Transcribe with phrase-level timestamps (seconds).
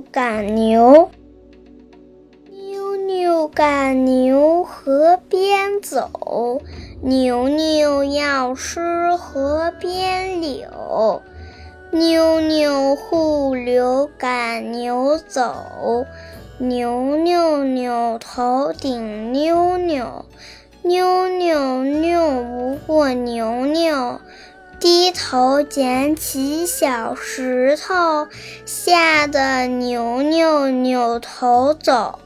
[0.00, 1.10] 赶牛，
[2.50, 6.60] 妞妞赶牛河边走，
[7.00, 11.22] 牛牛要吃河边柳。
[11.90, 16.06] 妞妞护柳赶牛走，
[16.58, 20.24] 牛牛扭头顶妞妞，
[20.82, 24.20] 妞妞拗不过牛牛。
[24.80, 28.28] 低头捡起小石头，
[28.66, 32.18] 吓得牛牛扭头走。